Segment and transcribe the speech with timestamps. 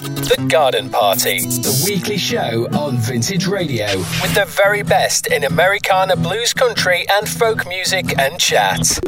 [0.00, 6.16] The Garden Party, the weekly show on Vintage Radio with the very best in Americana
[6.16, 8.98] blues country and folk music and chat.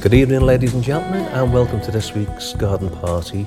[0.00, 3.46] Good evening, ladies and gentlemen, and welcome to this week's Garden Party.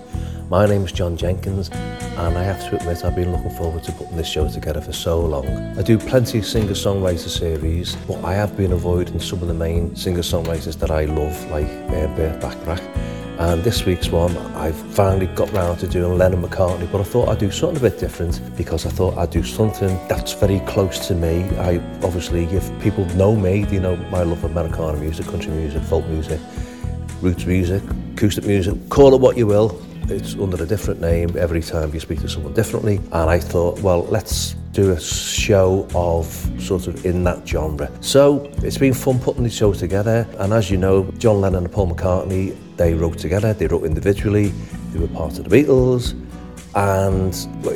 [0.49, 3.91] My name is John Jenkins, and I have to admit I've been looking forward to
[3.91, 5.45] putting this show together for so long.
[5.77, 9.93] I do plenty of singer-songwriter series, but I have been avoiding some of the main
[9.93, 12.81] singer-songwriters that I love, like uh, Burt Bacharach.
[13.39, 17.27] And this week's one, I've finally got round to doing Lennon McCartney, but I thought
[17.27, 21.07] I'd do something a bit different because I thought I'd do something that's very close
[21.09, 21.43] to me.
[21.57, 25.83] I obviously, if people know me, they know my love of Americana music, country music,
[25.83, 26.39] folk music,
[27.21, 29.77] roots music, acoustic music, call it what you will
[30.09, 32.97] it's under a different name every time you speak to someone differently.
[33.11, 36.25] And I thought, well, let's do a show of
[36.61, 37.91] sort of in that genre.
[38.01, 40.27] So it's been fun putting these shows together.
[40.37, 44.49] And as you know, John Lennon and Paul McCartney, they wrote together, they wrote individually,
[44.91, 46.15] they were part of the Beatles.
[46.75, 47.33] And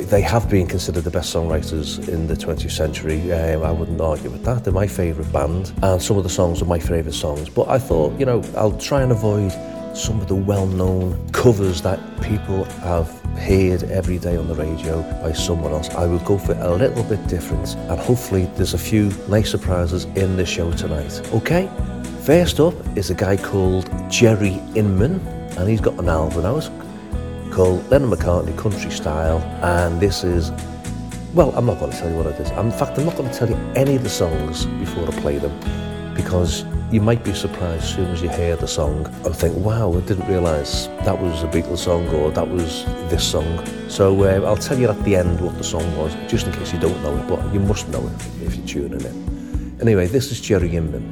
[0.08, 3.32] they have been considered the best songwriters in the 20th century.
[3.32, 4.62] Um, I wouldn't argue with that.
[4.62, 7.48] They're my favourite band, and some of the songs are my favourite songs.
[7.48, 9.50] But I thought, you know, I'll try and avoid
[9.94, 15.32] some of the well-known covers that people have heard every day on the radio by
[15.32, 15.90] someone else.
[15.90, 20.04] I will go for a little bit different and hopefully there's a few nice surprises
[20.16, 21.20] in the show tonight.
[21.34, 21.70] Okay,
[22.22, 25.20] first up is a guy called Jerry Inman
[25.58, 26.70] and he's got an album out
[27.52, 30.50] called Lennon McCartney Country Style and this is
[31.34, 32.50] well, I'm not going to tell you what it is.
[32.50, 35.38] In fact, I'm not going to tell you any of the songs before I play
[35.38, 35.58] them
[36.14, 39.90] because you might be surprised as soon as you hear the song and think, wow,
[39.94, 43.66] I didn't realise that was a Beatles song or that was this song.
[43.88, 46.70] So uh, I'll tell you at the end what the song was, just in case
[46.70, 49.78] you don't know it, but you must know it if you're tuning in.
[49.80, 51.10] Anyway, this is Jerry Inman.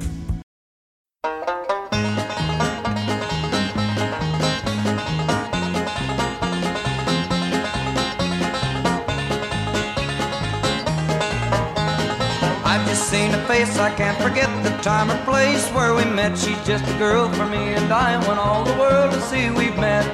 [13.47, 13.79] Face.
[13.79, 16.39] I can't forget the time or place where we met.
[16.39, 19.77] She's just a girl for me, and I want all the world to see we've
[19.77, 20.05] met.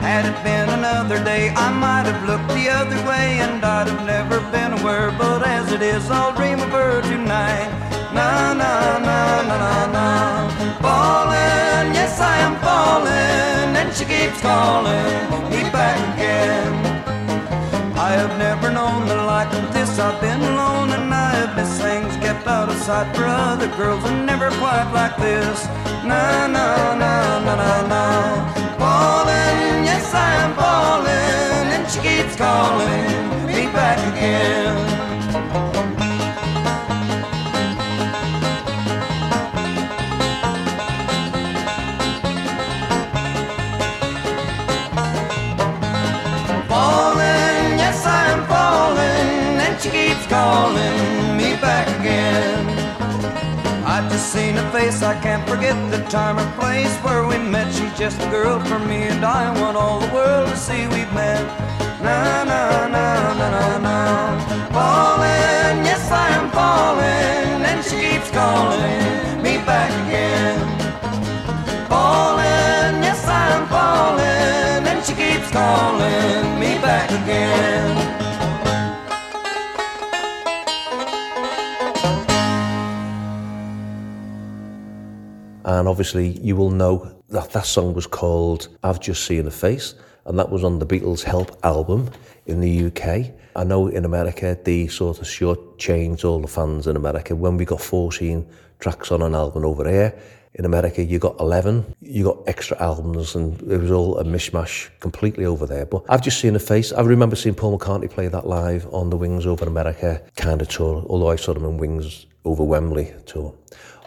[0.01, 4.05] Had it been another day, I might have looked the other way, and I'd have
[4.05, 5.11] never been aware.
[5.11, 7.69] But as it is, I'll dream of her tonight.
[8.13, 10.07] Na na na na na na.
[10.81, 16.82] Falling, yes I am falling, and she keeps calling me back again.
[18.13, 19.97] I have never known the like of this.
[19.97, 24.05] I've been alone and I have missed things kept out of sight for other girls
[24.05, 25.65] and never quite like this.
[26.05, 28.03] Na na na na na na.
[28.77, 34.92] Falling, yes I am falling, and she keeps calling me back again.
[50.43, 52.65] Calling me back again.
[53.95, 57.67] I just seen a face, I can't forget the time or place where we met.
[57.75, 61.13] She's just a girl for me, and I want all the world to see we've
[61.21, 61.43] met.
[62.05, 62.61] Na na
[62.95, 63.07] na
[63.39, 63.97] na na na.
[64.75, 70.59] Falling, yes I am falling, and she keeps calling me back again.
[71.91, 78.22] Falling, yes I am falling, and she keeps calling me back again.
[85.79, 89.95] And obviously, you will know that that song was called I've Just Seen a Face,
[90.25, 92.11] and that was on the Beatles' Help album
[92.45, 93.31] in the UK.
[93.55, 97.35] I know in America, they sort of short-changed all the fans in America.
[97.35, 98.47] When we got 14
[98.79, 100.13] tracks on an album over here,
[100.53, 104.89] in America, you got 11, you got extra albums, and it was all a mishmash
[104.99, 105.87] completely over there.
[105.87, 106.91] But I've just seen a face.
[106.91, 110.67] I remember seeing Paul McCartney play that live on the Wings Over America kind of
[110.67, 113.55] tour, although I saw them in Wings Over Wembley tour.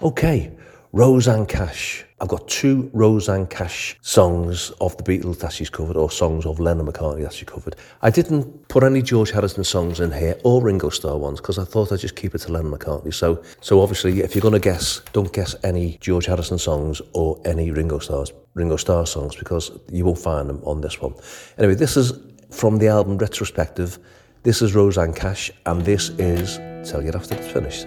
[0.00, 0.53] Okay,
[0.97, 2.07] Rosanne Cash.
[2.22, 6.59] I've got two Rosanne Cash songs of the Beatles that she's covered, or songs of
[6.59, 7.77] Lennon McCartney that she covered.
[8.01, 11.65] I didn't put any George Harrison songs in here, or Ringo Starr ones, because I
[11.65, 13.13] thought I'd just keep it to Lennon McCartney.
[13.13, 17.39] So, so obviously, if you're going to guess, don't guess any George Harrison songs or
[17.45, 21.13] any Ringo Starr's Ringo Starr songs, because you won't find them on this one.
[21.59, 22.15] Anyway, this is
[22.51, 23.99] from the album Retrospective.
[24.45, 26.57] This is Rosanne Cash, and this is
[26.91, 27.87] Tell You After It's Finished.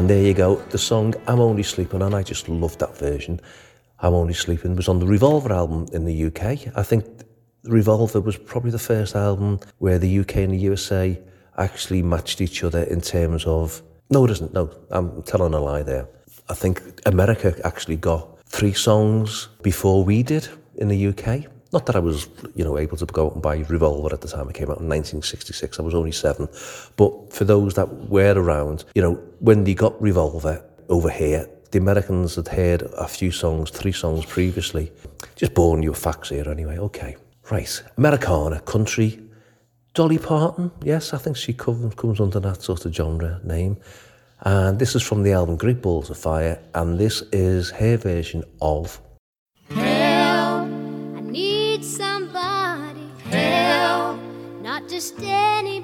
[0.00, 3.38] And there you go, the song I'm Only Sleeping, and I just loved that version.
[3.98, 6.74] I'm Only Sleeping was on the Revolver album in the UK.
[6.74, 7.04] I think
[7.64, 11.20] Revolver was probably the first album where the UK and the USA
[11.58, 13.82] actually matched each other in terms of.
[14.08, 14.54] No, it isn't.
[14.54, 16.08] No, I'm telling a lie there.
[16.48, 21.44] I think America actually got three songs before we did in the UK.
[21.72, 24.28] Not that I was, you know, able to go out and buy Revolver at the
[24.28, 25.78] time it came out in 1966.
[25.78, 26.48] I was only seven.
[26.96, 31.78] But for those that were around, you know, when they got Revolver over here, the
[31.78, 34.90] Americans had heard a few songs, three songs previously.
[35.36, 36.78] Just born you facts here anyway.
[36.78, 37.16] Okay.
[37.50, 37.82] Right.
[37.96, 39.20] Americana, country.
[39.94, 40.70] Dolly Parton.
[40.82, 43.76] Yes, I think she comes, comes under that sort of genre name.
[44.40, 46.60] And this is from the album Great Balls of Fire.
[46.74, 49.00] And this is her version of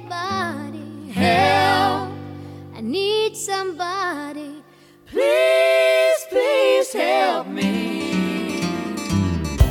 [0.07, 1.11] anybody.
[1.13, 2.11] Help,
[2.75, 4.63] I need somebody.
[5.07, 8.61] Please, please help me.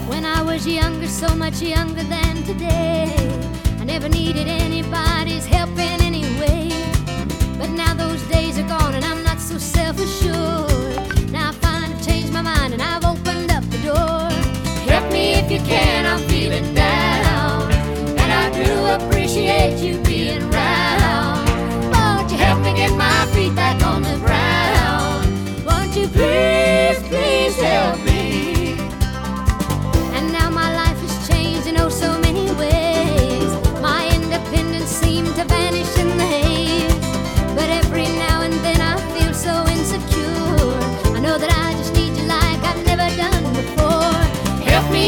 [0.08, 3.14] When I was younger, so much younger than today,
[3.80, 6.70] I never needed anybody's help in any way.
[7.58, 11.32] But now those days are gone, and I'm not so self assured.
[11.32, 14.30] Now I find I've changed my mind, and I've opened up the door.
[14.90, 17.72] Help me if you can, I'm feeling down.
[17.72, 20.05] And I do appreciate you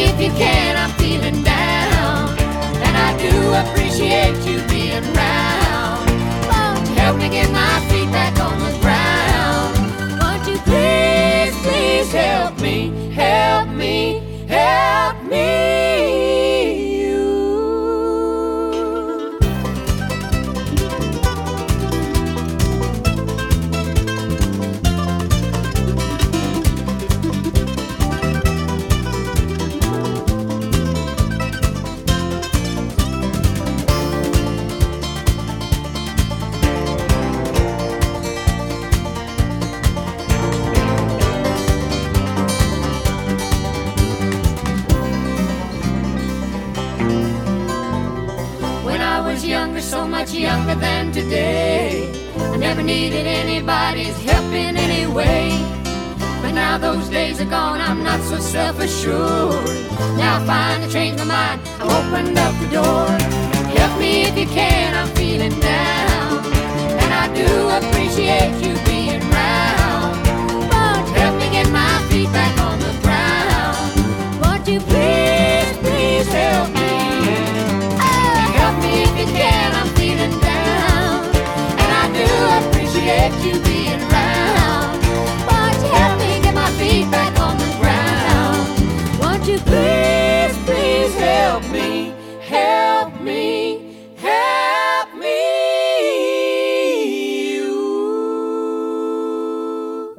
[0.04, 2.38] if you can, I'm feeling down.
[2.86, 6.06] And I do appreciate you being around.
[6.50, 7.97] Won't help me get my feet
[50.28, 55.50] much younger than today, I never needed anybody's help in any way.
[56.42, 59.66] But now those days are gone, I'm not so self assured.
[60.18, 63.08] Now I finally changed my mind, I've opened up the door.
[63.78, 66.46] Help me if you can, I'm feeling down.
[67.02, 70.18] And I do appreciate you being around.
[70.72, 74.42] Won't you help me get my feet back on the ground?
[74.42, 76.77] Won't you please, please help me?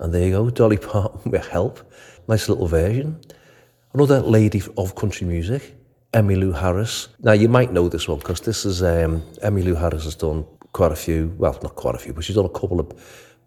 [0.09, 1.81] And there you go, Dolly Parton with Help.
[2.29, 3.21] Nice little version.
[3.93, 5.75] Another lady of country music,
[6.15, 7.09] Emmylou Harris.
[7.21, 10.93] Now, you might know this one because this is, um, Emmylou Harris has done quite
[10.93, 12.93] a few, well, not quite a few, but she's done a couple of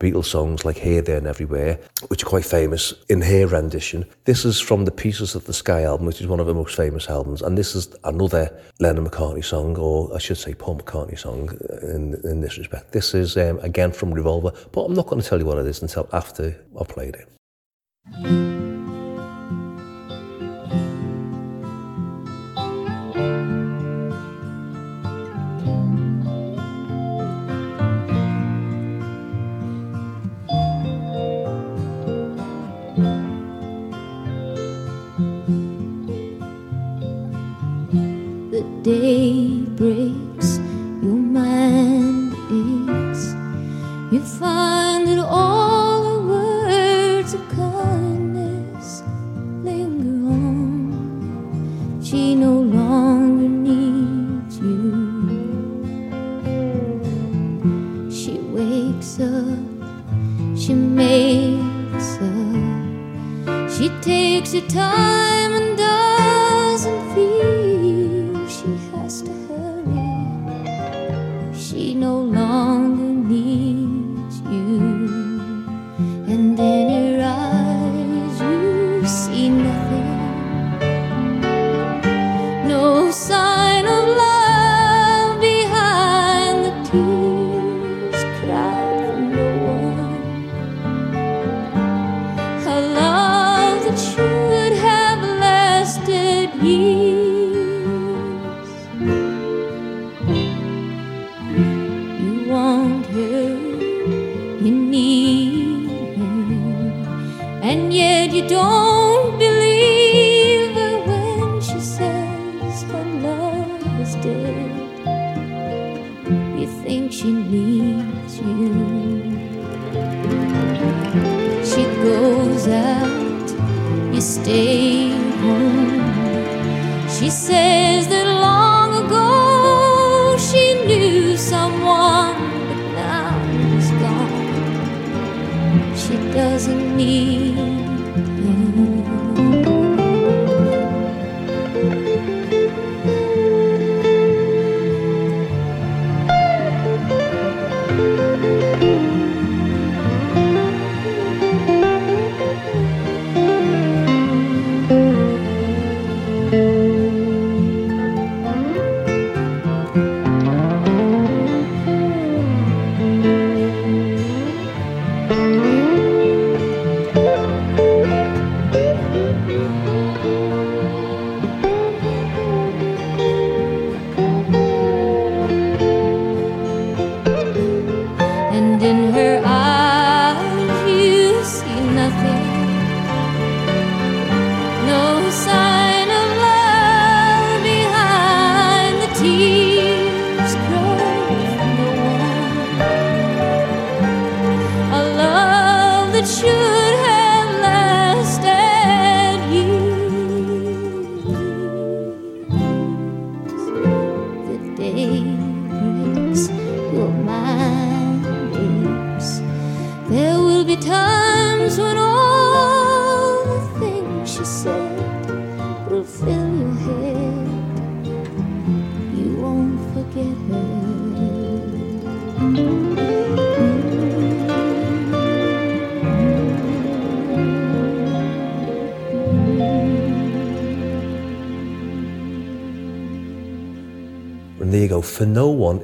[0.01, 4.06] Beatles songs like Here, There and Everywhere, which are quite famous in her rendition.
[4.25, 6.75] This is from the Pieces of the Sky album, which is one of her most
[6.75, 7.44] famous albums.
[7.44, 12.20] And this is another Lennon McCartney song, or I should say Paul McCartney song in,
[12.24, 12.94] in this respect.
[12.94, 15.68] This is, um, again, from Revolver, but I'm not going to tell you what it
[15.68, 18.71] is until after I've played it.
[38.84, 40.21] The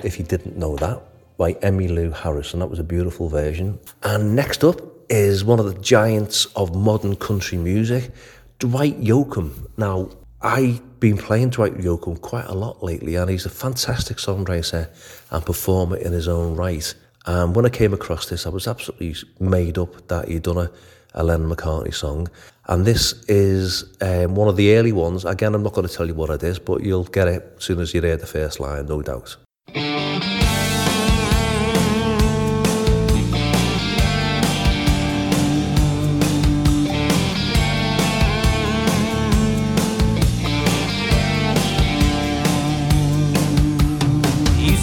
[0.06, 1.02] If you didn't know that,
[1.38, 2.60] by emmy Emmylou Harrison.
[2.60, 3.80] That was a beautiful version.
[4.04, 8.12] And next up is one of the giants of modern country music,
[8.60, 9.70] Dwight Yoakam.
[9.78, 10.10] Now,
[10.42, 14.90] I've been playing Dwight Yoakam quite a lot lately, and he's a fantastic songwriter
[15.32, 16.94] and performer in his own right.
[17.26, 20.72] And when I came across this, I was absolutely made up that he'd done a,
[21.14, 22.30] a Lennon McCartney song.
[22.66, 25.24] And this is um, one of the early ones.
[25.24, 27.64] Again, I'm not going to tell you what it is, but you'll get it as
[27.64, 29.38] soon as you hear the first line, no doubt.
[29.74, 29.84] You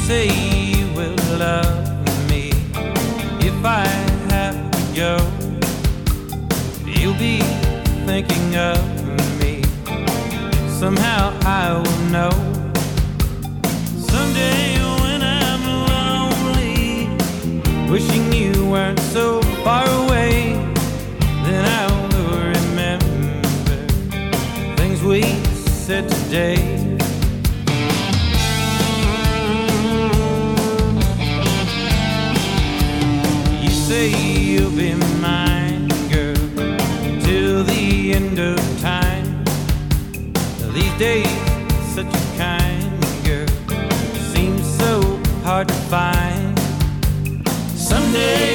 [0.06, 2.50] say you will love me
[3.40, 3.86] if I
[4.28, 5.16] have to go.
[6.84, 7.40] You'll be
[8.04, 8.78] thinking of
[9.40, 9.62] me.
[10.68, 12.32] Somehow I will know.
[13.98, 14.73] Someday
[18.74, 20.52] weren't so far away,
[21.46, 23.76] then I will remember
[24.76, 25.22] things we
[25.86, 26.58] said today.
[33.62, 36.34] You say you'll be mine, girl,
[37.22, 39.44] till the end of time.
[40.72, 41.38] These days,
[41.94, 43.46] such a kind girl
[44.34, 45.00] seems so
[45.44, 46.58] hard to find.
[47.76, 48.53] Someday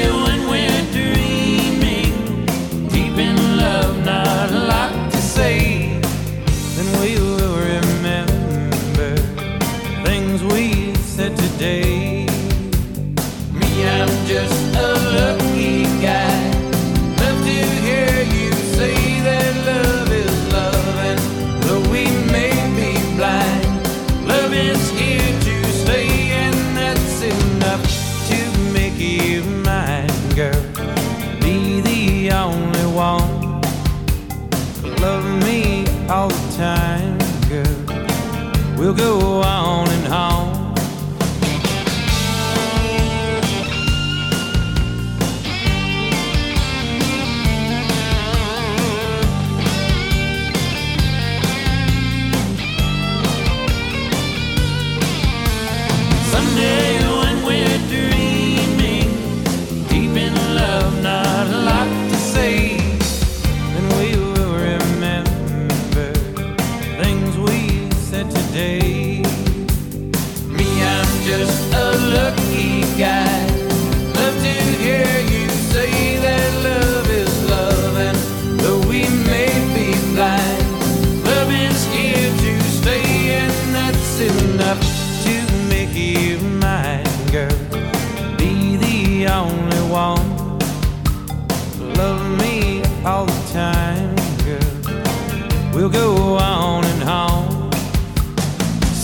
[84.60, 84.82] enough
[85.24, 85.36] to
[85.70, 87.58] make you mine, girl.
[88.38, 90.60] Be the only one.
[91.96, 95.74] Love me all the time, girl.
[95.74, 97.72] We'll go on and on.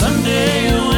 [0.02, 0.95] Someday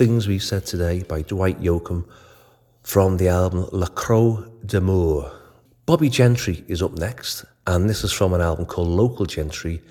[0.00, 2.06] Things We Said Today by Dwight Yoakam
[2.82, 5.30] from the album La Croix d'Amour.
[5.84, 9.82] Bobbie Gentry is up next, and this is from an album called Local Gentry,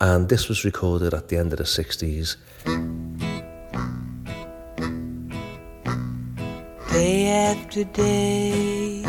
[0.00, 2.36] and this was recorded at the end of the 60s.
[6.92, 9.02] day after day,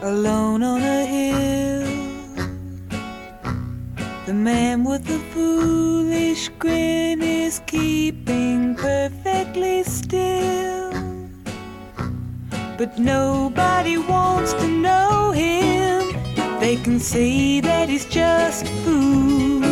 [0.00, 1.83] alone on a hill.
[4.26, 10.92] The man with the foolish grin is keeping perfectly still.
[12.78, 16.16] But nobody wants to know him.
[16.58, 19.62] They can see that he's just a fool.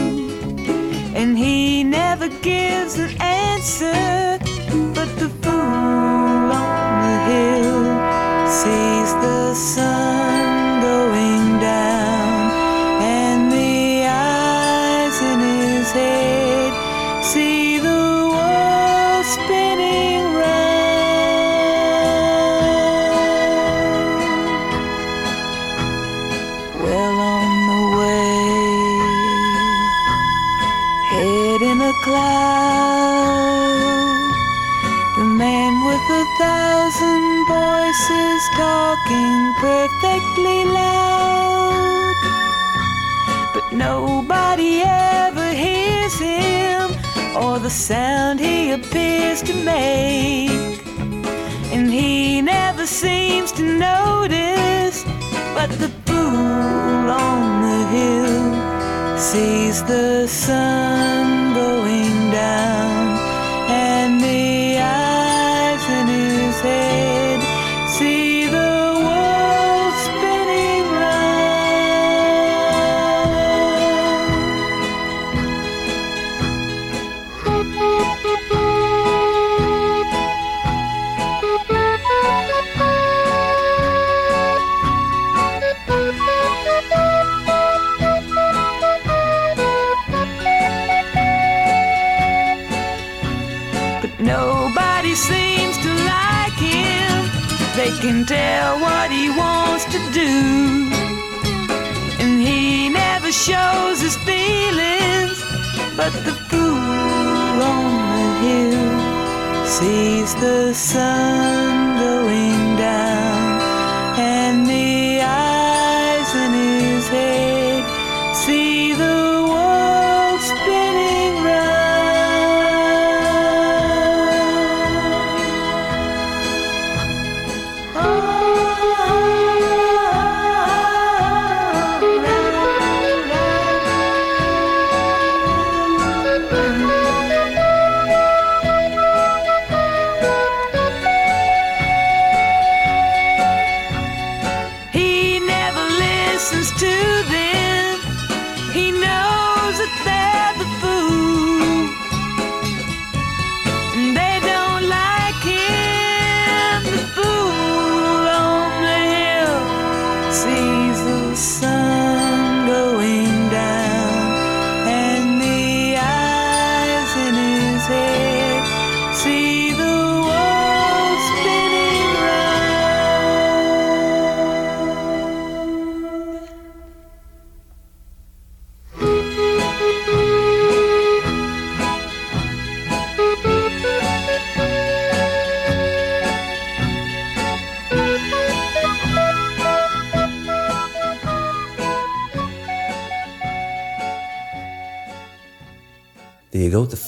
[1.17, 4.39] And he never gives an answer.
[4.93, 7.85] But the fool on the hill
[8.61, 9.92] sees the sun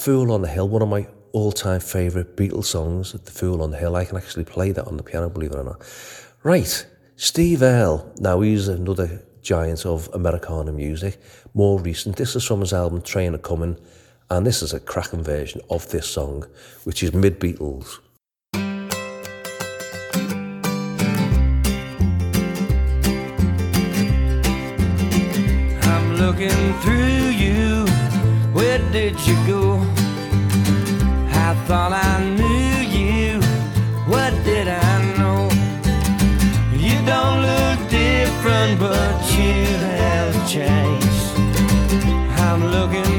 [0.04, 3.78] Fool on the Hill, one of my all-time favourite Beatles songs, The Fool on the
[3.78, 3.96] Hill.
[3.96, 5.80] I can actually play that on the piano, believe it or not.
[6.42, 6.86] Right,
[7.16, 8.12] Steve Earle.
[8.18, 11.18] Now he's another giant of Americana music.
[11.54, 13.78] More recent, this is from his album Train a Coming,
[14.28, 16.44] and this is a cracking version of this song,
[16.82, 17.98] which is mid Beatles.
[25.82, 27.13] I'm looking through
[28.94, 29.80] did you go?
[31.46, 33.40] I thought I knew you.
[34.06, 35.50] What did I know?
[36.86, 39.64] You don't look different, but you
[39.98, 41.26] have changed.
[42.46, 43.13] I'm looking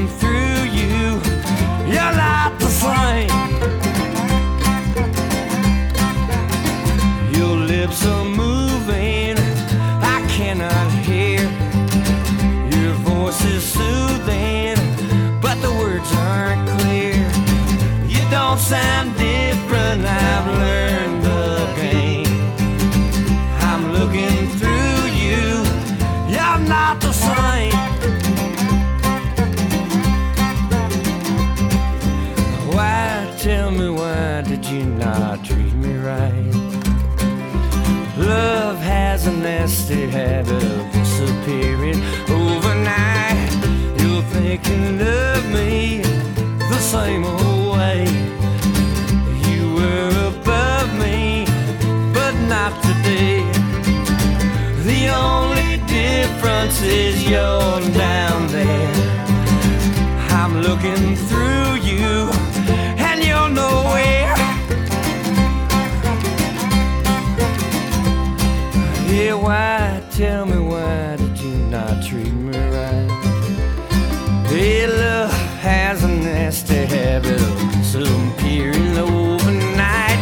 [18.66, 20.04] Sound different.
[20.04, 22.26] I've learned the game.
[23.60, 25.62] I'm looking through you.
[26.26, 27.70] You're not the same.
[32.74, 36.52] Why, tell me why did you not treat me right?
[38.18, 43.52] Love has a nasty habit of disappearing overnight.
[44.00, 45.98] You'll think you love me
[46.68, 47.55] the same old
[56.46, 58.94] difference is you're down there.
[60.30, 62.30] I'm looking through you,
[63.08, 64.32] and you're nowhere.
[69.10, 70.00] Yeah, why?
[70.12, 73.10] Tell me why did you not treat me right?
[74.46, 80.20] Hey, love has a nasty habit of disappearing overnight.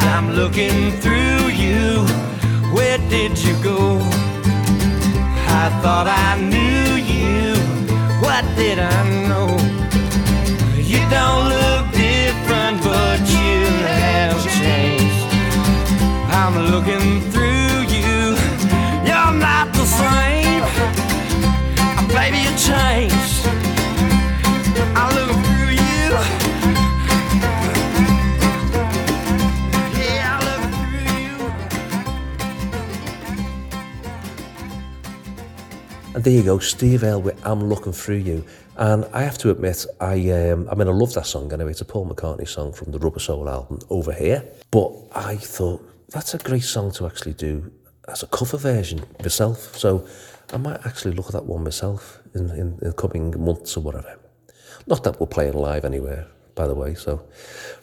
[0.00, 2.04] I'm looking through you.
[2.74, 4.09] Where did you go?
[5.62, 7.52] I thought I knew you.
[8.24, 9.48] What did I know?
[10.74, 13.60] You don't look different, but you
[13.92, 15.28] have changed.
[16.32, 18.40] I'm looking through you.
[19.04, 20.64] You're not the same.
[22.08, 23.29] Baby, you changed.
[36.20, 38.44] And there you go, Steve with I'm Looking Through You.
[38.76, 41.70] And I have to admit, I um, I mean, I love that song anyway.
[41.70, 44.44] It's a Paul McCartney song from the Rubber Soul album, Over Here.
[44.70, 45.80] But I thought,
[46.10, 47.72] that's a great song to actually do
[48.06, 49.74] as a cover version myself.
[49.78, 50.06] So
[50.52, 53.80] I might actually look at that one myself in, in, in the coming months or
[53.80, 54.18] whatever.
[54.86, 56.96] Not that we're playing live anywhere, by the way.
[56.96, 57.26] So,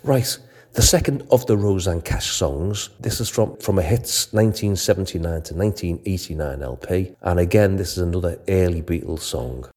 [0.04, 0.38] right.
[0.73, 5.53] The second of the Rosanne Cash songs, this is from, from a hits 1979 to
[5.56, 7.15] 1989 LP.
[7.21, 9.69] And again, this is another early Beatles song.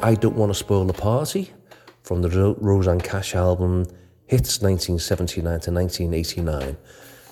[0.00, 1.50] I Don't Want to Spoil the Party
[2.04, 3.84] from the Ro- Rosanne Cash album,
[4.26, 6.76] Hits 1979 to 1989.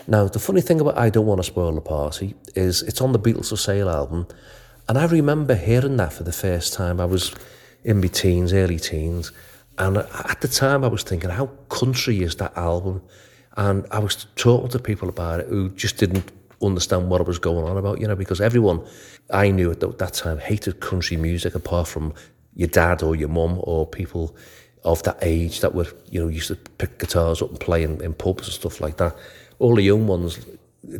[0.09, 3.13] Now, the funny thing about I Don't Want to Spoil the Party is it's on
[3.13, 4.27] the Beatles for Sale album,
[4.89, 7.01] and I remember hearing that for the first time.
[7.01, 7.33] I was
[7.85, 9.31] in my teens, early teens,
[9.79, 13.01] and at the time I was thinking, how country is that album?
[13.57, 17.65] And I was talking to people about it who just didn't understand what was going
[17.65, 18.85] on about, you know, because everyone
[19.31, 22.15] I knew at that time hated country music apart from
[22.57, 24.35] your dad or your mum or people
[24.85, 28.03] of that age that were, you know, used to pick guitars up and play in,
[28.03, 29.17] in pubs and stuff like that.
[29.59, 30.45] All the young ones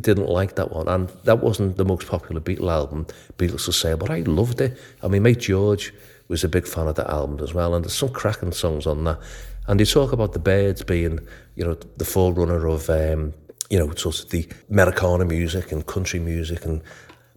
[0.01, 3.93] didn't like that one, and that wasn't the most popular Beatle album, Beatles to say,
[3.93, 4.77] but I loved it.
[5.01, 5.93] I mean, mate George
[6.27, 9.03] was a big fan of that album as well, and there's some cracking songs on
[9.05, 9.19] that.
[9.67, 11.19] And they talk about the Byrds being,
[11.55, 13.33] you know, the forerunner of, um,
[13.69, 16.81] you know, sort of the Americana music and country music and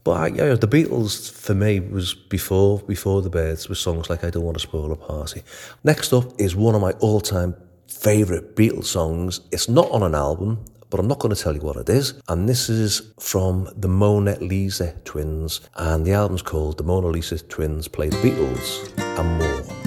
[0.04, 4.08] but I, you know, the Beatles for me was before before the Byrds with songs
[4.08, 5.42] like I Don't Want to Spoil a Party.
[5.84, 7.54] Next up is one of my all time
[7.86, 9.40] favourite Beatles songs.
[9.50, 12.14] It's not on an album, but I'm not going to tell you what it is.
[12.28, 17.38] And this is from the Mona Lisa Twins, and the album's called The Mona Lisa
[17.38, 19.79] Twins Play the Beatles and More.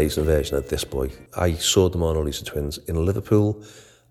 [0.00, 1.10] Amazing version of this boy.
[1.36, 3.62] I saw the Mona Lisa Twins in Liverpool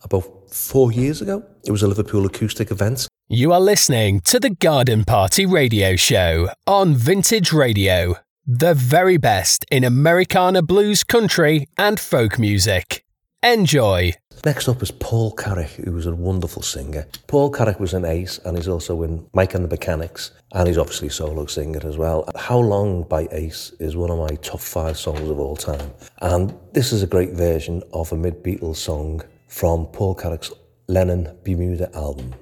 [0.03, 1.43] about four years ago.
[1.65, 3.07] It was a Liverpool acoustic event.
[3.27, 9.65] You are listening to the Garden Party Radio Show on Vintage Radio, the very best
[9.71, 13.03] in Americana blues country and folk music.
[13.41, 14.13] Enjoy.
[14.45, 17.05] Next up is Paul Carrack, who was a wonderful singer.
[17.27, 20.77] Paul Carrack was an ace, and he's also in Mike and the Mechanics, and he's
[20.77, 22.29] obviously a solo singer as well.
[22.37, 25.91] How Long by Ace is one of my top five songs of all time.
[26.21, 30.51] And this is a great version of a mid Beatles song from Paul Carrack's
[30.87, 32.33] Lennon Bermuda album.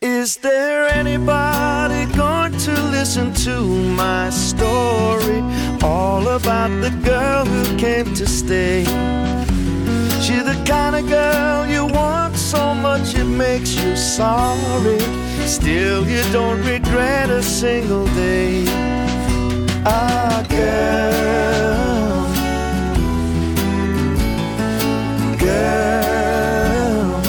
[0.00, 5.40] Is there anybody going to listen to my story?
[5.82, 9.43] All about the girl who came to stay.
[10.24, 14.98] She's the kind of girl you want so much it makes you sorry.
[15.46, 18.64] Still, you don't regret a single day.
[19.84, 22.24] Ah, girl,
[25.38, 27.20] girl.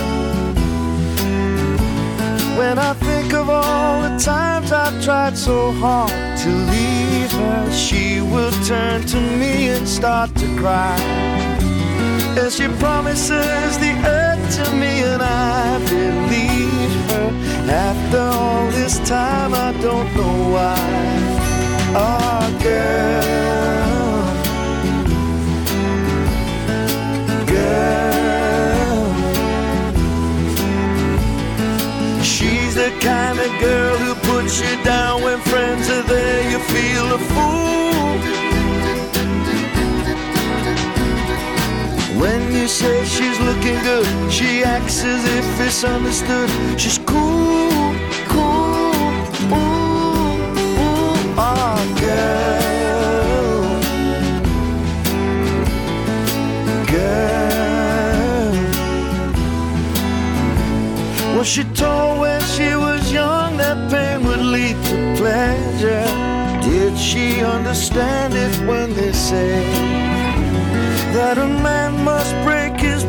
[2.58, 6.12] When I think of all the times I've tried so hard
[6.44, 11.45] to leave her, she will turn to me and start to cry.
[12.38, 17.32] And she promises the earth to me, and I believe her.
[17.72, 20.78] After all this time, I don't know why.
[21.98, 24.26] Oh, girl,
[27.48, 29.06] girl.
[32.22, 36.52] She's the kind of girl who puts you down when friends are there.
[36.52, 37.85] You feel a fool.
[43.06, 46.50] She's looking good, she acts as if it's understood.
[46.80, 47.94] She's cool,
[48.28, 48.94] cool,
[49.52, 50.36] ooh,
[50.84, 53.80] ooh, ah, girl,
[56.92, 57.38] girl.
[61.38, 66.08] Was she told when she was young that pain would lead to pleasure?
[66.62, 69.96] Did she understand it when they say?
[71.16, 72.65] that a man must his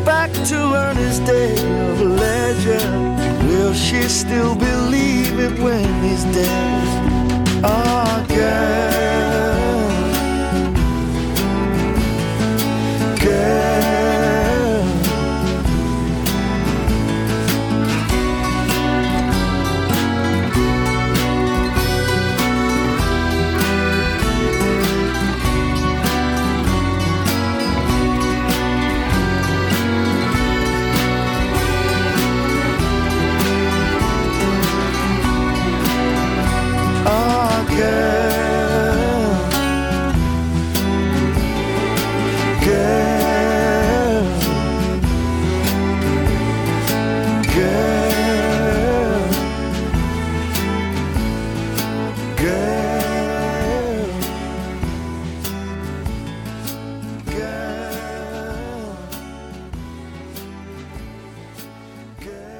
[0.07, 1.51] back to his day
[1.91, 2.87] of leisure.
[3.47, 7.61] Will she still believe it when he's dead?
[7.61, 9.66] Ah, girl, girl.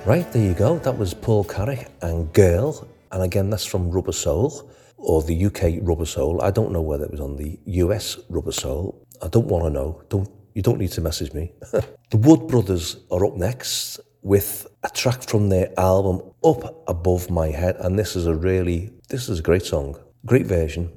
[0.08, 0.80] Right, there you go.
[0.80, 2.88] That was Paul Carrack and Girl.
[3.12, 6.42] And again, that's from Rubber Soul or the UK Rubber Soul.
[6.42, 9.06] I don't know whether it was on the US Rubber Soul.
[9.22, 10.02] I don't want to know.
[10.08, 11.52] Don't you don't need to message me.
[12.10, 17.50] the Wood Brothers are up next with a track from their album Up Above My
[17.50, 20.00] Head and this is a really this is a great song.
[20.26, 20.90] Great version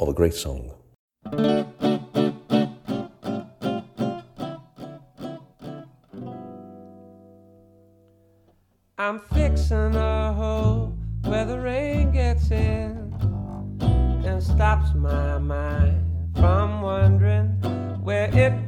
[0.00, 0.74] of a great song.
[9.06, 10.92] I'm fixing a hole
[11.22, 13.14] where the rain gets in
[14.26, 16.02] and stops my mind
[16.34, 17.50] from wondering
[18.02, 18.65] where it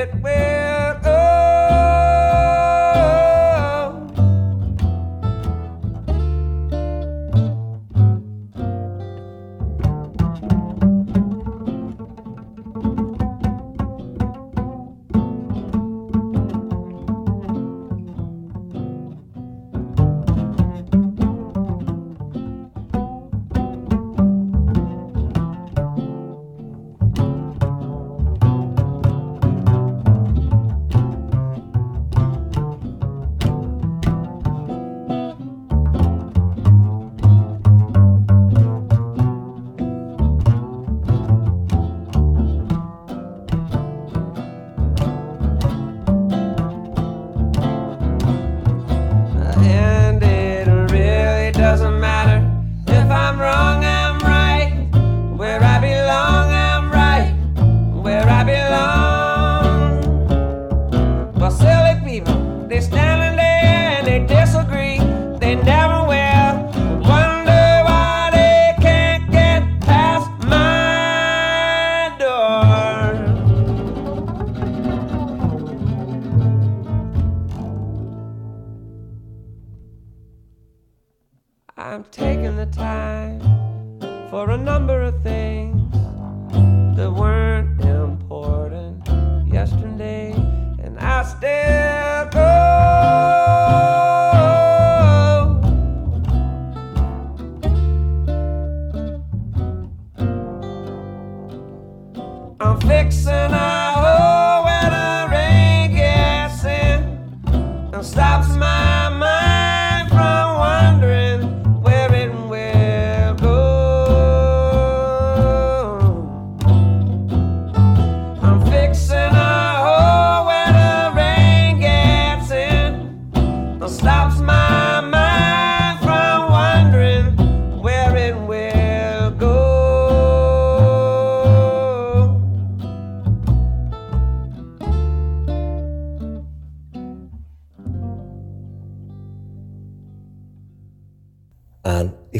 [0.00, 0.69] it will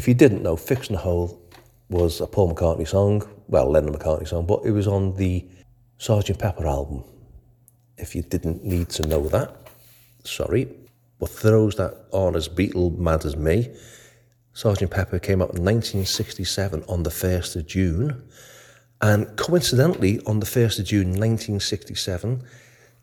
[0.01, 1.39] if you didn't know, Fixing a Hole
[1.87, 5.45] was a Paul McCartney song, well, Lennon McCartney song, but it was on the
[5.99, 6.39] Sgt.
[6.39, 7.03] Pepper album.
[7.97, 9.55] If you didn't need to know that,
[10.23, 10.67] sorry.
[11.19, 13.69] But those that aren't as Beatle mad as me,
[14.55, 14.89] Sgt.
[14.89, 18.27] Pepper came out in 1967 on the 1st of June.
[19.03, 22.41] And coincidentally, on the 1st of June 1967,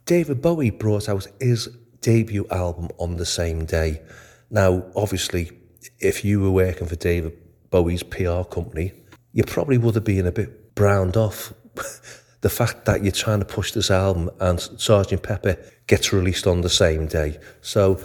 [0.04, 1.68] David Bowie brought out his
[2.00, 4.02] debut album on the same day.
[4.50, 5.57] Now, obviously,
[5.98, 7.36] if you were working for David
[7.70, 8.92] Bowie's PR company,
[9.32, 11.52] you probably would have been a bit browned off
[12.40, 16.60] the fact that you're trying to push this album and Sergeant Pepper gets released on
[16.60, 17.38] the same day.
[17.60, 18.00] So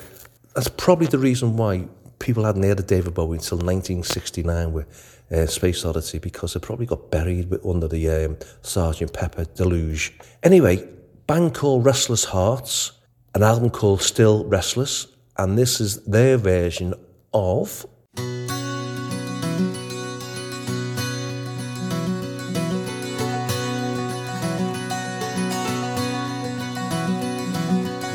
[0.56, 1.88] that's probably the reason why
[2.20, 6.86] people hadn't heard of David Bowie until 1969 with uh, Space Oddity because they probably
[6.86, 9.14] got buried under the um, Sgt.
[9.14, 10.14] Pepper deluge.
[10.42, 10.88] Anyway,
[11.28, 12.92] band called Restless Hearts,
[13.36, 15.08] an album called Still Restless,
[15.38, 16.94] and this is their version
[17.34, 17.86] of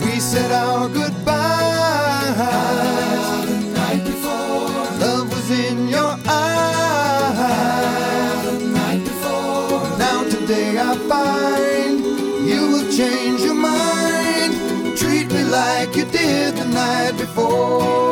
[0.05, 2.37] We said our goodbyes
[3.47, 4.69] the night before.
[5.01, 7.39] Love was in your eyes
[8.45, 9.99] the night before.
[9.99, 12.01] Now today I find
[12.49, 14.55] you will change your mind.
[14.97, 18.08] Treat me like you did the night before.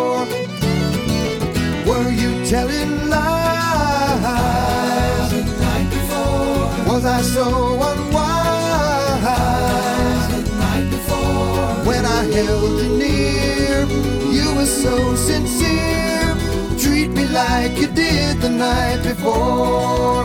[2.56, 6.64] Telling lies the night before?
[6.88, 7.44] Was I so
[7.90, 9.20] unwise
[10.32, 11.84] the night before?
[11.84, 13.84] When I held you near,
[14.32, 16.34] you were so sincere.
[16.78, 20.24] Treat me like you did the night before.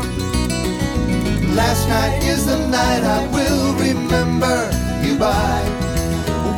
[1.59, 4.71] Last night is the night I will remember
[5.05, 5.61] you by.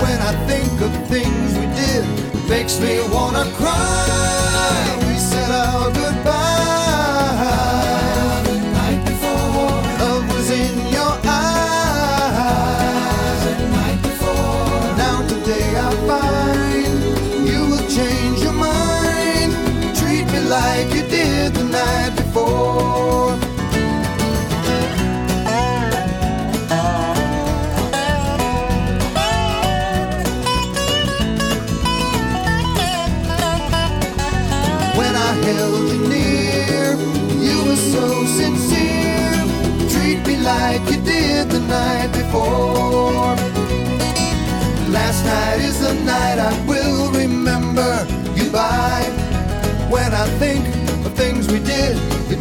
[0.04, 2.06] When I think of things we did,
[2.48, 4.83] makes me wanna cry.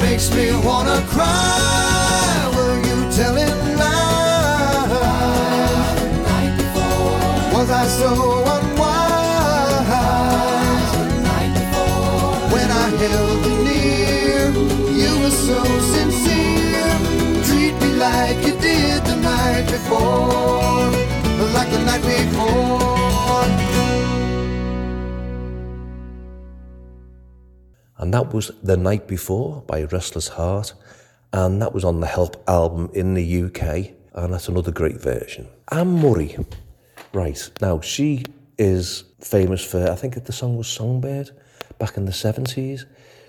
[0.03, 2.51] Makes me wanna cry.
[2.57, 4.91] Were you telling lies?
[6.31, 7.15] night before?
[7.55, 8.11] Was I so
[8.55, 9.93] unwise?
[11.31, 12.33] night before?
[12.55, 14.43] When I held you near,
[15.01, 15.59] you were so
[15.95, 16.93] sincere.
[17.47, 20.91] Treat me like you did the night before,
[21.57, 23.82] like the night before.
[28.13, 30.75] And that was The Night Before by Restless Heart,
[31.33, 35.49] and that was on the Help album in the UK, and that's another great version.
[35.71, 36.37] Anne Murray,
[37.15, 38.25] right, now she
[38.59, 41.31] is famous for, I think the song was Songbird
[41.79, 42.85] back in the 70s.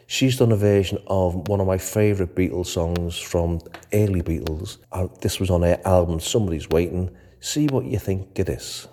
[0.08, 3.62] She's done a version of one of my favourite Beatles songs from
[3.94, 4.80] early Beatles.
[5.22, 7.10] This was on her album Somebody's Waiting.
[7.40, 8.90] See what you think it is.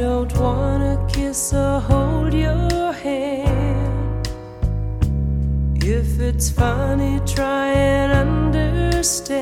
[0.00, 4.28] Don't wanna kiss or hold your hand.
[5.76, 9.40] If it's funny, try and understand.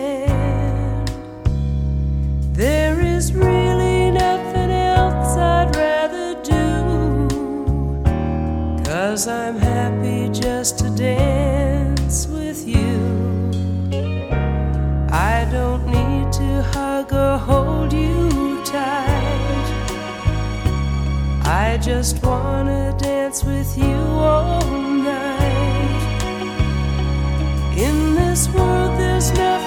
[2.53, 6.67] There is really nothing else I'd rather do.
[8.85, 10.91] Cause I'm happy just to
[21.51, 23.96] I just wanna dance with you
[24.30, 26.22] all night.
[27.74, 29.58] In this world, there's nothing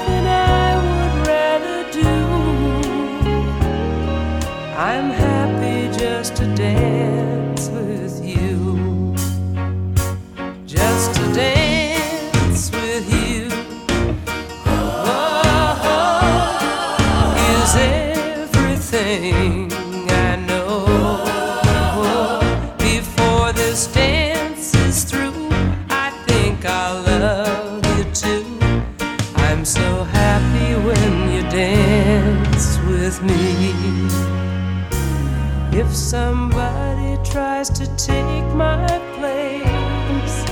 [35.73, 40.45] If somebody tries to take my place,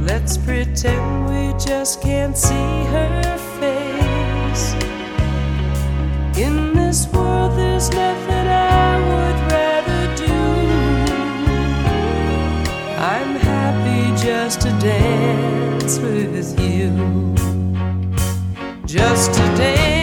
[0.00, 4.72] let's pretend we just can't see her face.
[6.38, 10.38] In this world, there's nothing I would rather do.
[12.98, 17.34] I'm happy just to dance with you.
[18.86, 19.95] Just to dance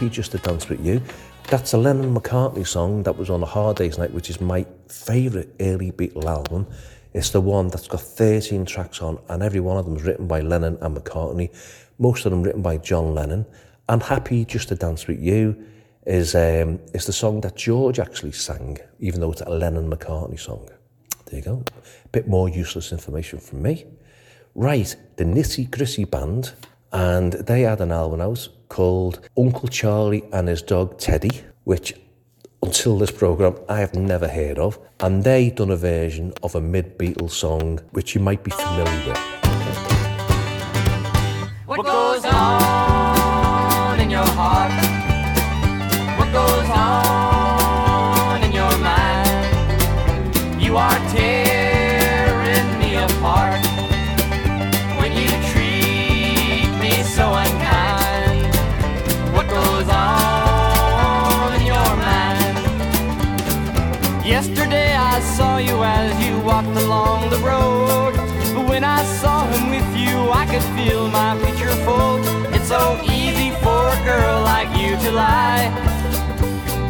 [0.00, 0.98] happy just to dance with you.
[1.50, 4.64] That's a Lennon McCartney song that was on a Hard Day's Night, which is my
[4.88, 6.66] favourite early Beatle album.
[7.12, 10.26] It's the one that's got 13 tracks on, and every one of them is written
[10.26, 11.54] by Lennon and McCartney.
[11.98, 13.44] Most of them written by John Lennon.
[13.90, 15.66] And Happy Just to Dance with You
[16.06, 20.40] is um, is the song that George actually sang, even though it's a Lennon McCartney
[20.40, 20.66] song.
[21.26, 21.62] There you go.
[22.06, 23.84] A bit more useless information from me.
[24.54, 26.54] Right, the Nitty Gritty Band,
[26.90, 31.92] and they had an album out called Uncle Charlie and His Dog Teddy, which
[32.62, 36.60] until this program I have never heard of, and they done a version of a
[36.60, 39.18] mid Beatles song which you might be familiar with.
[41.66, 44.72] What goes on in your heart?
[46.18, 47.09] What goes on
[65.60, 68.14] you as you walked along the road.
[68.54, 72.18] But when I saw him with you, I could feel my future full.
[72.54, 75.68] It's so easy for a girl like you to lie.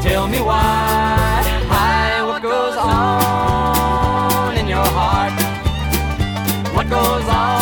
[0.02, 1.42] Tell me why.
[1.74, 5.32] Hi, what goes on in your heart?
[6.74, 7.59] What goes on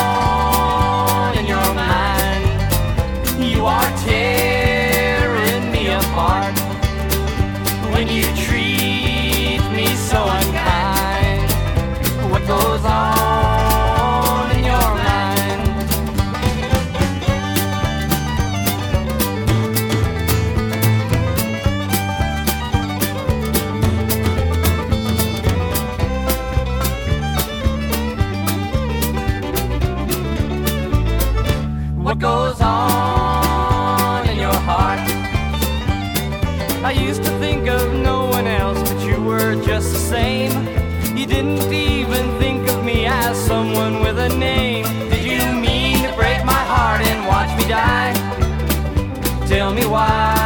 [49.69, 50.38] Tell me why.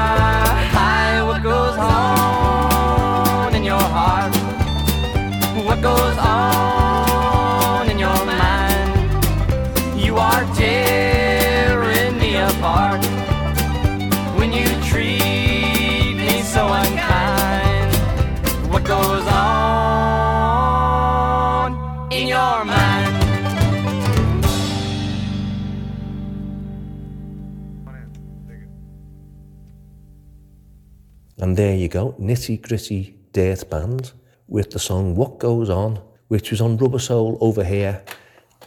[31.43, 34.13] And there you go, Nitty Gritty Dirt Band
[34.47, 38.01] with the song What Goes On, which was on Rubber Soul over here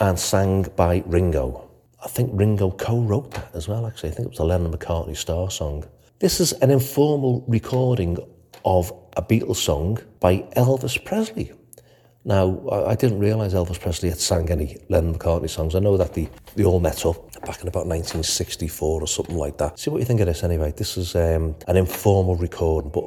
[0.01, 1.69] and sang by Ringo.
[2.03, 4.09] I think Ringo co wrote that as well, actually.
[4.09, 5.85] I think it was the Lennon McCartney Star song.
[6.19, 8.17] This is an informal recording
[8.65, 11.53] of a Beatles song by Elvis Presley.
[12.25, 15.75] Now, I I didn't realise Elvis Presley had sang any Lennon McCartney songs.
[15.75, 19.57] I know that they, they all met up back in about 1964 or something like
[19.57, 19.79] that.
[19.79, 20.73] See what you think of this anyway.
[20.75, 23.05] This is um, an informal recording, but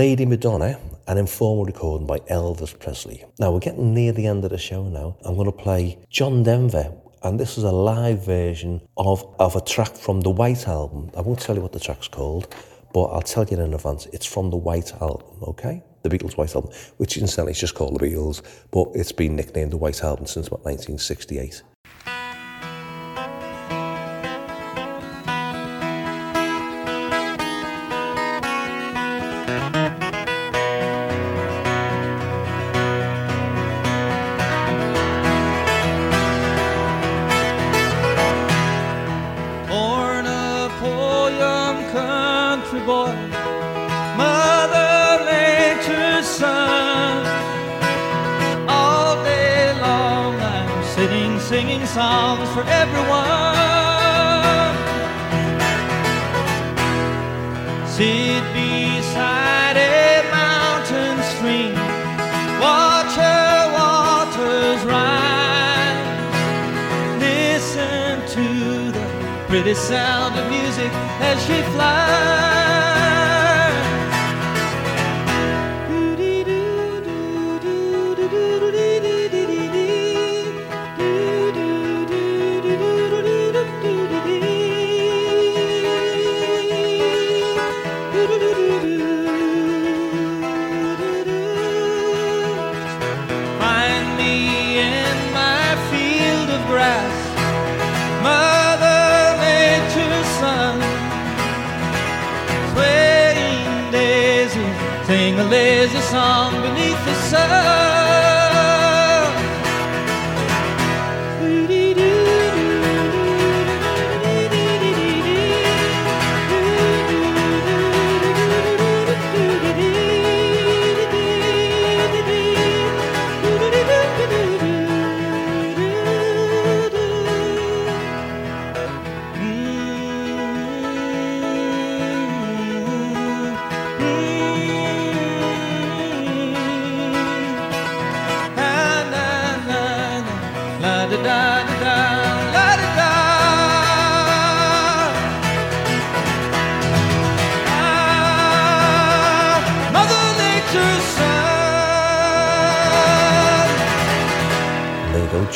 [0.00, 3.22] Lady Madonna, an informal recording by Elvis Presley.
[3.38, 5.18] Now we're getting near the end of the show now.
[5.26, 6.90] I'm going to play John Denver,
[7.22, 11.10] and this is a live version of, of a track from the White Album.
[11.14, 12.54] I won't tell you what the track's called,
[12.94, 14.06] but I'll tell you in advance.
[14.06, 15.82] It's from the White Album, okay?
[16.02, 18.40] The Beatles' White Album, which incidentally is just called the Beatles,
[18.70, 21.62] but it's been nicknamed the White Album since about 1968.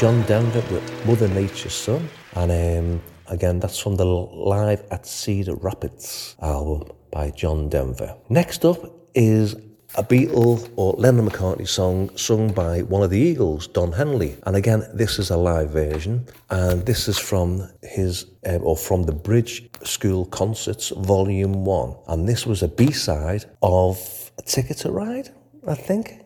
[0.04, 2.08] John Denver with Mother Nature's Son.
[2.34, 8.16] And um, again, that's from the Live at Cedar Rapids album by John Denver.
[8.28, 8.78] Next up
[9.14, 9.56] is
[9.96, 14.36] a Beatle or Lennon McCartney song sung by one of the Eagles, Don Henley.
[14.44, 19.04] And again, this is a live version, and this is from his um, or from
[19.04, 21.94] the Bridge School Concerts Volume One.
[22.08, 25.30] And this was a B side of Ticket to Ride,
[25.66, 26.22] I think.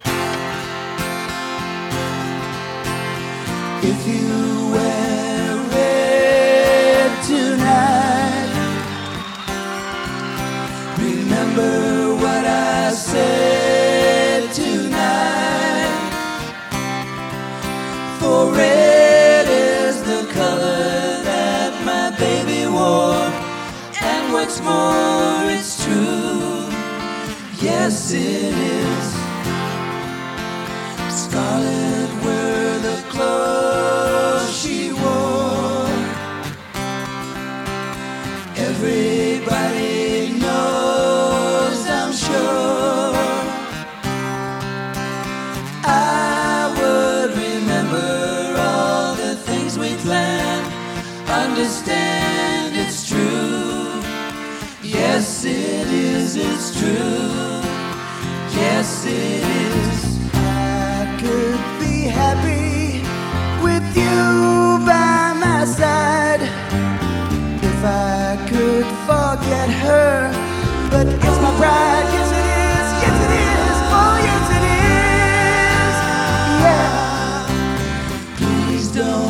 [24.68, 26.68] More, it's true.
[27.68, 29.06] Yes, it is.
[31.22, 35.88] Scarlet were the clothes she wore.
[38.56, 39.17] Everybody
[69.08, 70.30] forget her.
[70.90, 75.94] But it's my pride, yes it is, yes it is, oh yes it is,
[76.64, 76.88] yeah.
[78.36, 79.27] Please don't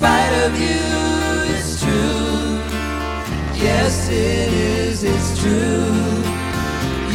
[0.00, 0.80] spite of you,
[1.54, 2.56] it's true.
[3.66, 5.92] Yes, it is, it's true.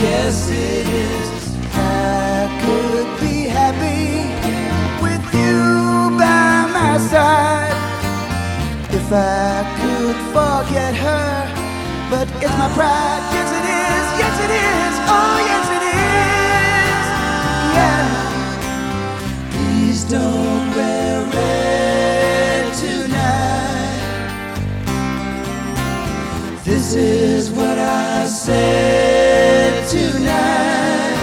[0.06, 1.28] Yes, it is.
[1.74, 4.30] I could be happy
[5.06, 5.58] with you
[6.22, 7.74] by my side
[9.00, 11.30] if I could forget her.
[12.12, 15.84] But it's my pride, yes it is, yes it is, oh yes it
[16.14, 17.06] is,
[17.78, 18.06] yeah.
[19.54, 20.55] Please don't
[26.98, 31.18] Is what I said tonight.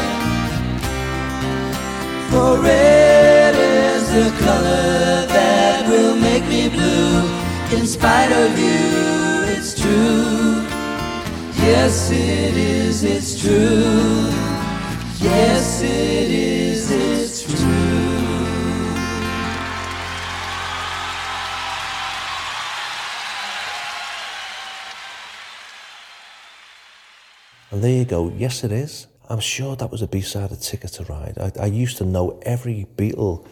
[2.28, 7.26] For red is the color that will make me blue.
[7.74, 10.60] In spite of you, it's true.
[11.56, 14.28] Yes, it is, it's true.
[15.20, 16.61] Yes, it is,
[27.82, 28.32] There you go.
[28.36, 29.08] Yes, it is.
[29.28, 31.36] I'm sure that was a B-side of Ticket to Ride.
[31.36, 33.44] I, I used to know every Beatle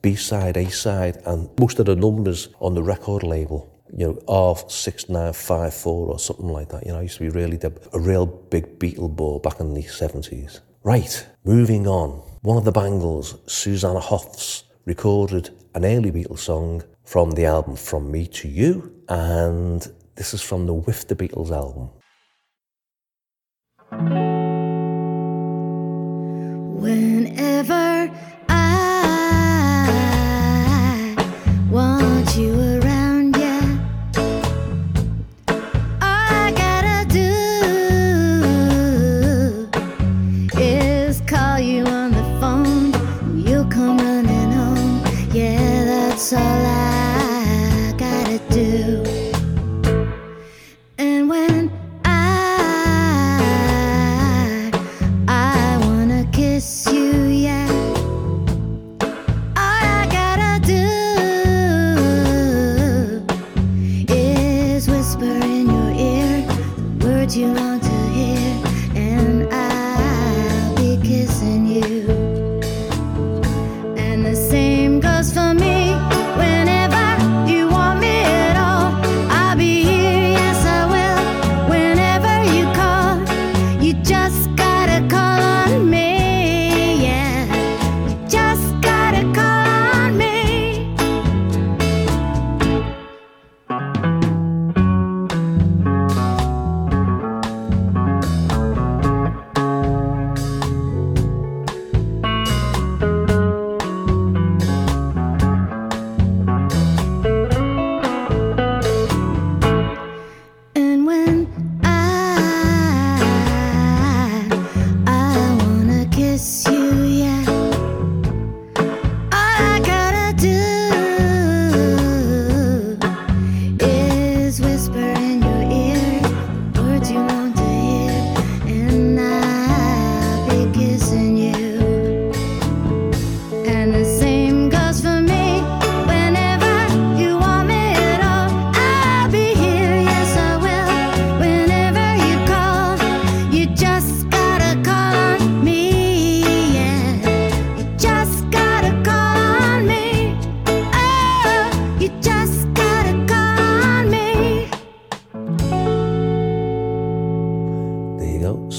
[0.00, 3.70] B-side, A-side, and most of the numbers on the record label.
[3.94, 6.86] You know, R6954 or something like that.
[6.86, 9.74] You know, I used to be really the, a real big Beatle ball back in
[9.74, 10.60] the 70s.
[10.82, 12.22] Right, moving on.
[12.40, 18.10] One of the Bangles, Susanna Hoffs, recorded an early Beatles song from the album From
[18.10, 21.90] Me to You, and this is from the With the Beatles album.
[26.82, 28.10] Whenever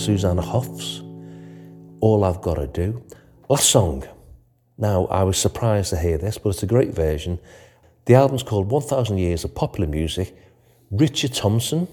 [0.05, 1.01] Susanna Hoffs,
[1.99, 3.03] All I've Gotta Do.
[3.49, 4.07] Last song.
[4.77, 7.39] Now, I was surprised to hear this, but it's a great version.
[8.05, 10.37] The album's called 1000 Years of Popular Music.
[10.91, 11.87] Richard Thompson,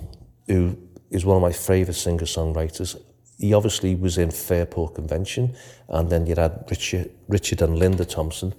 [0.46, 0.76] who
[1.10, 3.00] is one of my favourite singer songwriters,
[3.38, 5.56] he obviously was in Fairport Convention,
[5.88, 8.52] and then you had Richard, Richard and Linda Thompson.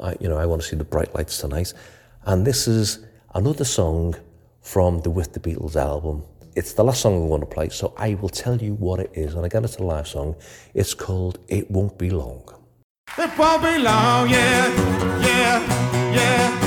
[0.00, 1.74] I, you know, I want to see the bright lights tonight.
[2.24, 3.00] And this is
[3.34, 4.14] another song
[4.62, 6.22] from the With the Beatles album.
[6.56, 9.10] It's the last song I want to play, so I will tell you what it
[9.14, 9.34] is.
[9.34, 10.36] And again, it's a live song.
[10.72, 12.44] It's called It Won't Be Long.
[13.18, 14.68] It won't be long, yeah,
[15.20, 16.63] yeah, yeah.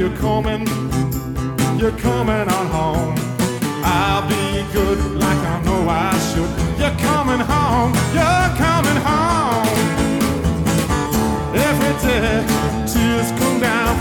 [0.00, 0.66] You're coming,
[1.78, 3.14] you're coming on home.
[3.84, 6.50] I'll be good like I know I should.
[6.80, 9.66] You're coming home, you're coming home.
[11.54, 12.46] Every day,
[12.90, 13.99] tears come down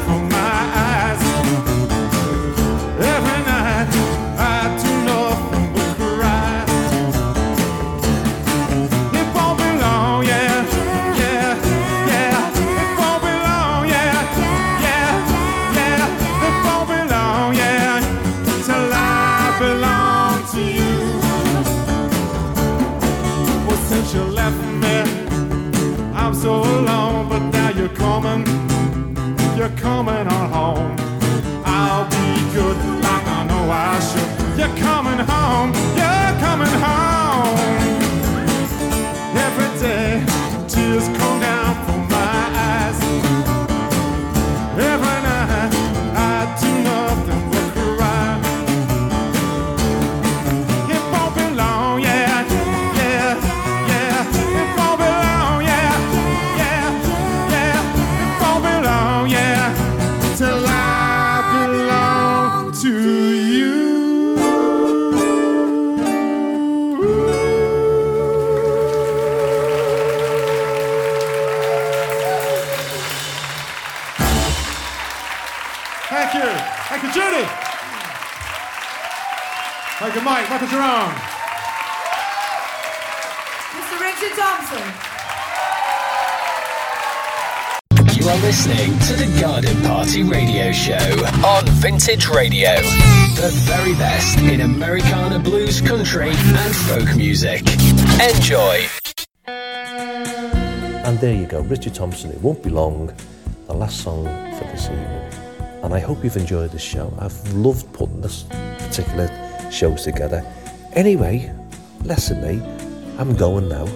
[26.41, 26.78] so
[92.29, 92.75] Radio.
[93.35, 97.61] The very best in Americana blues, country, and folk music.
[98.21, 98.85] Enjoy.
[99.47, 102.31] And there you go, Richard Thompson.
[102.31, 103.11] It won't be long.
[103.67, 105.07] The last song for this evening.
[105.83, 107.13] And I hope you've enjoyed this show.
[107.19, 109.29] I've loved putting this particular
[109.71, 110.45] shows together.
[110.93, 111.51] Anyway,
[112.03, 112.61] listen me.
[113.17, 113.87] I'm going now.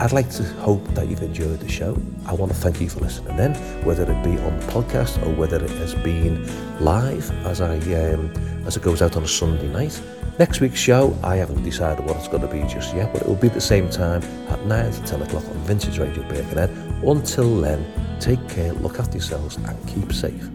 [0.00, 1.94] I'd like to hope that you've enjoyed the show.
[2.24, 5.34] I want to thank you for listening in, whether it be on the podcast or
[5.34, 6.42] whether it has been
[6.82, 8.32] live as I um,
[8.66, 10.00] as it goes out on a Sunday night.
[10.38, 13.28] Next week's show, I haven't decided what it's going to be just yet, but it
[13.28, 16.70] will be at the same time at 9 to 10 o'clock on Vintage Radio Birkenhead.
[17.04, 17.84] Until then,
[18.20, 20.48] take care, look after yourselves, and keep safe.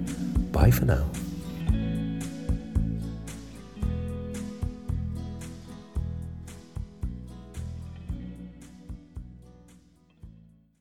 [0.51, 1.05] Bye for now.